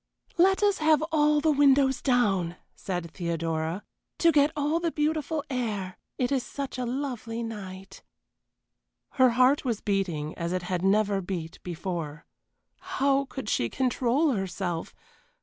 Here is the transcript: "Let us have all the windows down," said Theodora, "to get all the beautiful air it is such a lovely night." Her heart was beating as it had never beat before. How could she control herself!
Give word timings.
"Let 0.39 0.63
us 0.63 0.79
have 0.79 1.03
all 1.11 1.41
the 1.41 1.51
windows 1.51 2.01
down," 2.01 2.55
said 2.73 3.11
Theodora, 3.11 3.83
"to 4.17 4.31
get 4.31 4.49
all 4.55 4.79
the 4.79 4.91
beautiful 4.91 5.43
air 5.47 5.99
it 6.17 6.31
is 6.31 6.41
such 6.43 6.79
a 6.79 6.87
lovely 6.87 7.43
night." 7.43 8.01
Her 9.11 9.29
heart 9.37 9.63
was 9.63 9.79
beating 9.79 10.33
as 10.39 10.53
it 10.53 10.63
had 10.63 10.81
never 10.83 11.21
beat 11.21 11.59
before. 11.61 12.25
How 12.79 13.25
could 13.25 13.47
she 13.47 13.69
control 13.69 14.31
herself! 14.31 14.95